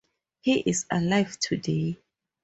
[0.39, 1.99] He is alive today.